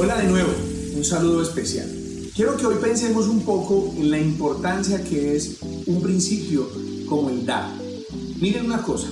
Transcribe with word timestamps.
Hola 0.00 0.16
de 0.18 0.28
nuevo, 0.28 0.52
un 0.94 1.04
saludo 1.04 1.42
especial. 1.42 1.88
Quiero 2.32 2.56
que 2.56 2.64
hoy 2.64 2.76
pensemos 2.80 3.26
un 3.26 3.40
poco 3.40 3.92
en 3.96 4.12
la 4.12 4.18
importancia 4.20 5.02
que 5.02 5.34
es 5.34 5.58
un 5.88 6.00
principio 6.00 6.68
como 7.08 7.30
el 7.30 7.44
dar. 7.44 7.68
Miren 8.40 8.66
una 8.66 8.80
cosa, 8.80 9.08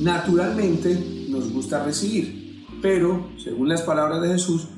naturalmente 0.00 1.26
nos 1.28 1.52
gusta 1.52 1.84
recibir, 1.84 2.64
pero 2.80 3.32
según 3.36 3.68
las 3.68 3.82
palabras 3.82 4.22
de 4.22 4.28
Jesús, 4.28 4.68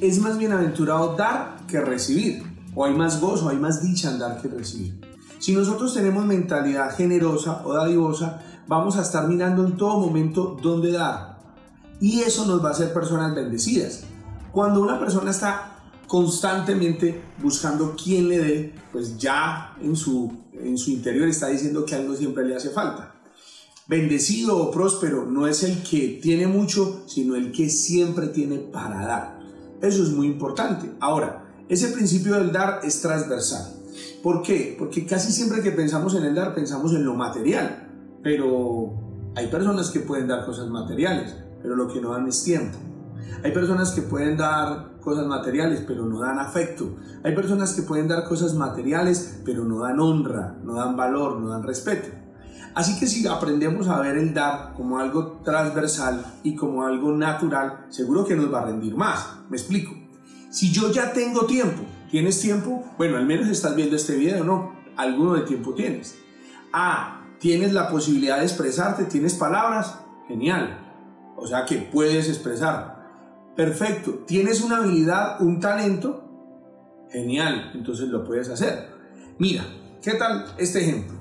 es 0.00 0.18
más 0.18 0.38
bienaventurado 0.38 1.14
dar 1.14 1.64
que 1.68 1.80
recibir, 1.80 2.42
o 2.74 2.84
hay 2.84 2.94
más 2.94 3.20
gozo, 3.20 3.48
hay 3.48 3.58
más 3.58 3.84
dicha 3.84 4.10
en 4.10 4.18
dar 4.18 4.42
que 4.42 4.48
recibir. 4.48 5.00
Si 5.38 5.52
nosotros 5.52 5.94
tenemos 5.94 6.26
mentalidad 6.26 6.96
generosa 6.96 7.62
o 7.64 7.74
dadivosa, 7.74 8.42
vamos 8.66 8.96
a 8.96 9.02
estar 9.02 9.28
mirando 9.28 9.64
en 9.64 9.76
todo 9.76 10.00
momento 10.00 10.56
dónde 10.60 10.90
dar. 10.90 11.38
Y 12.00 12.22
eso 12.22 12.44
nos 12.44 12.60
va 12.64 12.70
a 12.70 12.72
hacer 12.72 12.92
personas 12.92 13.36
bendecidas. 13.36 14.02
Cuando 14.56 14.80
una 14.80 14.98
persona 14.98 15.32
está 15.32 15.82
constantemente 16.06 17.20
buscando 17.42 17.94
quién 17.94 18.26
le 18.26 18.38
dé, 18.38 18.74
pues 18.90 19.18
ya 19.18 19.76
en 19.82 19.94
su, 19.94 20.32
en 20.54 20.78
su 20.78 20.92
interior 20.92 21.28
está 21.28 21.48
diciendo 21.48 21.84
que 21.84 21.94
algo 21.94 22.16
siempre 22.16 22.42
le 22.42 22.56
hace 22.56 22.70
falta. 22.70 23.16
Bendecido 23.86 24.56
o 24.56 24.70
próspero 24.70 25.26
no 25.26 25.46
es 25.46 25.62
el 25.62 25.82
que 25.82 26.20
tiene 26.22 26.46
mucho, 26.46 27.02
sino 27.06 27.36
el 27.36 27.52
que 27.52 27.68
siempre 27.68 28.28
tiene 28.28 28.56
para 28.56 29.06
dar. 29.06 29.38
Eso 29.82 30.02
es 30.02 30.08
muy 30.08 30.26
importante. 30.26 30.90
Ahora, 31.00 31.44
ese 31.68 31.88
principio 31.88 32.36
del 32.36 32.50
dar 32.50 32.80
es 32.82 33.02
transversal. 33.02 33.74
¿Por 34.22 34.40
qué? 34.40 34.74
Porque 34.78 35.04
casi 35.04 35.32
siempre 35.32 35.60
que 35.60 35.72
pensamos 35.72 36.14
en 36.14 36.24
el 36.24 36.34
dar, 36.34 36.54
pensamos 36.54 36.94
en 36.94 37.04
lo 37.04 37.12
material. 37.12 37.90
Pero 38.22 38.94
hay 39.36 39.48
personas 39.48 39.90
que 39.90 40.00
pueden 40.00 40.28
dar 40.28 40.46
cosas 40.46 40.68
materiales, 40.68 41.36
pero 41.60 41.76
lo 41.76 41.88
que 41.88 42.00
no 42.00 42.12
dan 42.12 42.26
es 42.26 42.42
tiempo. 42.42 42.78
Hay 43.42 43.52
personas 43.52 43.92
que 43.92 44.02
pueden 44.02 44.36
dar 44.36 44.98
cosas 45.00 45.26
materiales, 45.26 45.84
pero 45.86 46.04
no 46.04 46.20
dan 46.20 46.38
afecto. 46.38 46.96
Hay 47.22 47.34
personas 47.34 47.74
que 47.74 47.82
pueden 47.82 48.08
dar 48.08 48.24
cosas 48.24 48.54
materiales, 48.54 49.40
pero 49.44 49.64
no 49.64 49.80
dan 49.80 50.00
honra, 50.00 50.56
no 50.64 50.74
dan 50.74 50.96
valor, 50.96 51.38
no 51.38 51.48
dan 51.48 51.62
respeto. 51.62 52.08
Así 52.74 52.98
que 52.98 53.06
si 53.06 53.26
aprendemos 53.26 53.88
a 53.88 54.00
ver 54.00 54.18
el 54.18 54.34
dar 54.34 54.74
como 54.74 54.98
algo 54.98 55.40
transversal 55.44 56.24
y 56.42 56.54
como 56.54 56.84
algo 56.84 57.12
natural, 57.12 57.86
seguro 57.88 58.26
que 58.26 58.36
nos 58.36 58.52
va 58.52 58.60
a 58.60 58.66
rendir 58.66 58.94
más. 58.94 59.38
Me 59.48 59.56
explico. 59.56 59.94
Si 60.50 60.72
yo 60.72 60.92
ya 60.92 61.12
tengo 61.12 61.46
tiempo, 61.46 61.82
¿tienes 62.10 62.40
tiempo? 62.40 62.84
Bueno, 62.98 63.16
al 63.16 63.26
menos 63.26 63.48
estás 63.48 63.74
viendo 63.76 63.96
este 63.96 64.16
video, 64.16 64.44
¿no? 64.44 64.72
Alguno 64.96 65.34
de 65.34 65.42
tiempo 65.42 65.72
tienes. 65.72 66.16
Ah, 66.72 67.22
tienes 67.38 67.72
la 67.72 67.88
posibilidad 67.88 68.38
de 68.38 68.44
expresarte, 68.44 69.04
tienes 69.04 69.34
palabras, 69.34 69.98
genial. 70.28 70.78
O 71.36 71.46
sea 71.46 71.64
que 71.64 71.76
puedes 71.78 72.28
expresar. 72.28 73.05
Perfecto. 73.56 74.24
¿Tienes 74.26 74.60
una 74.60 74.78
habilidad, 74.78 75.40
un 75.40 75.58
talento? 75.60 76.24
Genial. 77.10 77.72
Entonces 77.74 78.08
lo 78.08 78.22
puedes 78.22 78.48
hacer. 78.50 78.90
Mira, 79.38 79.64
¿qué 80.02 80.12
tal 80.12 80.44
este 80.58 80.80
ejemplo? 80.80 81.16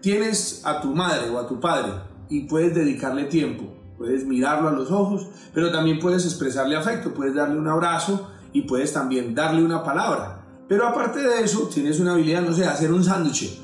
Tienes 0.00 0.62
a 0.64 0.80
tu 0.80 0.94
madre 0.94 1.30
o 1.30 1.38
a 1.38 1.46
tu 1.46 1.60
padre 1.60 1.92
y 2.28 2.48
puedes 2.48 2.74
dedicarle 2.74 3.24
tiempo. 3.24 3.74
Puedes 3.96 4.24
mirarlo 4.24 4.68
a 4.68 4.72
los 4.72 4.90
ojos, 4.90 5.28
pero 5.54 5.72
también 5.72 5.98
puedes 5.98 6.24
expresarle 6.24 6.76
afecto. 6.76 7.14
Puedes 7.14 7.34
darle 7.34 7.58
un 7.58 7.68
abrazo 7.68 8.30
y 8.52 8.62
puedes 8.62 8.92
también 8.92 9.34
darle 9.34 9.62
una 9.62 9.82
palabra. 9.82 10.44
Pero 10.68 10.86
aparte 10.86 11.20
de 11.20 11.42
eso, 11.42 11.68
tienes 11.72 11.98
una 12.00 12.12
habilidad, 12.12 12.42
no 12.42 12.52
sé, 12.52 12.64
hacer 12.64 12.92
un 12.92 13.02
sándwich 13.02 13.60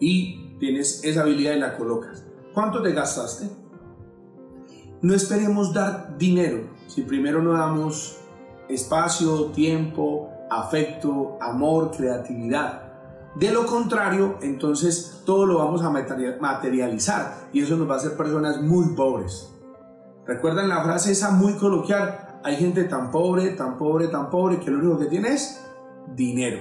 y 0.00 0.56
tienes 0.58 1.04
esa 1.04 1.22
habilidad 1.22 1.54
y 1.54 1.60
la 1.60 1.76
colocas. 1.76 2.24
¿Cuánto 2.52 2.82
te 2.82 2.92
gastaste? 2.92 3.48
No 5.00 5.14
esperemos 5.14 5.72
dar 5.72 6.18
dinero 6.18 6.70
si 6.88 7.02
primero 7.02 7.40
no 7.40 7.52
damos 7.52 8.18
espacio, 8.68 9.46
tiempo, 9.52 10.30
afecto, 10.50 11.38
amor, 11.40 11.92
creatividad. 11.96 12.82
De 13.36 13.52
lo 13.52 13.64
contrario, 13.66 14.38
entonces 14.42 15.22
todo 15.24 15.46
lo 15.46 15.58
vamos 15.58 15.82
a 15.82 15.90
materializar 15.90 17.48
y 17.52 17.62
eso 17.62 17.76
nos 17.76 17.88
va 17.88 17.94
a 17.94 17.96
hacer 17.98 18.16
personas 18.16 18.60
muy 18.60 18.94
pobres. 18.96 19.54
¿Recuerdan 20.26 20.68
la 20.68 20.82
frase 20.82 21.12
esa 21.12 21.30
muy 21.30 21.52
coloquial? 21.54 22.40
Hay 22.42 22.56
gente 22.56 22.84
tan 22.84 23.12
pobre, 23.12 23.50
tan 23.50 23.78
pobre, 23.78 24.08
tan 24.08 24.30
pobre 24.30 24.58
que 24.58 24.70
lo 24.70 24.78
único 24.78 24.98
que 24.98 25.06
tiene 25.06 25.28
es 25.28 25.60
dinero. 26.16 26.58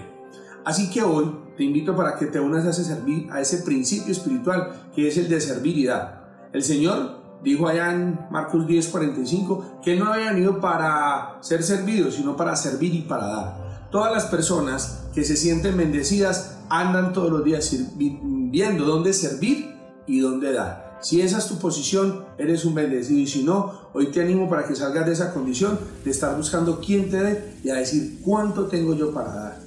Así 0.63 0.91
que 0.91 1.01
hoy 1.01 1.39
te 1.57 1.63
invito 1.63 1.95
para 1.95 2.17
que 2.17 2.28
te 2.28 2.39
unas 2.39 2.66
a 2.66 2.69
ese, 2.69 3.01
a 3.31 3.41
ese 3.41 3.63
principio 3.63 4.12
espiritual 4.12 4.89
que 4.94 5.07
es 5.07 5.17
el 5.17 5.28
de 5.28 5.41
servir 5.41 5.75
y 5.78 5.85
dar. 5.88 6.50
El 6.53 6.62
Señor 6.62 7.16
dijo 7.44 7.68
allá 7.68 7.94
en 7.94 8.20
Marcos 8.31 8.66
10:45 8.66 9.81
que 9.84 9.96
no 9.96 10.12
había 10.12 10.31
venido 10.31 10.59
para 10.59 11.38
ser 11.42 11.64
servido, 11.64 12.12
sino 12.12 12.36
para 12.36 12.56
servir 12.56 12.94
y 12.94 13.02
para 13.02 13.28
dar. 13.28 13.68
Todas 13.92 14.12
las 14.12 14.25
personas 14.25 15.06
que 15.14 15.24
se 15.24 15.36
sienten 15.36 15.78
bendecidas 15.78 16.58
andan 16.70 17.14
todos 17.14 17.31
los 17.31 17.44
días 17.44 17.74
viendo 17.98 18.86
dónde 18.86 19.14
servir 19.14 19.75
y 20.06 20.20
dónde 20.20 20.52
dar. 20.53 20.88
Si 21.02 21.22
esa 21.22 21.38
es 21.38 21.48
tu 21.48 21.58
posición, 21.59 22.25
eres 22.38 22.66
un 22.66 22.74
bendecido 22.74 23.20
y 23.20 23.28
si 23.28 23.44
no, 23.44 23.90
hoy 23.94 24.08
te 24.08 24.22
animo 24.22 24.50
para 24.50 24.68
que 24.68 24.75
salgas 24.75 25.06
de 25.06 25.14
esa 25.14 25.34
condición 25.34 25.80
de 26.04 26.12
estar 26.12 26.36
buscando 26.36 26.81
quién 26.81 27.09
te 27.09 27.18
dé 27.18 27.54
y 27.64 27.69
a 27.69 27.75
decir 27.75 28.19
cuánto 28.24 28.66
tengo 28.66 28.96
yo 28.96 29.14
para 29.14 29.34
dar. 29.34 29.59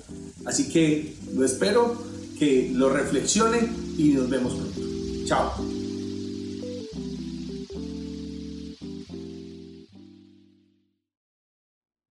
Así 0.45 0.69
que 0.69 1.17
lo 1.33 1.45
espero, 1.45 1.95
que 2.39 2.73
lo 2.75 2.91
reflexione 2.91 3.59
y 3.97 4.11
nos 4.11 4.29
vemos 4.29 4.55
pronto. 4.55 4.81
Chao. 5.25 5.80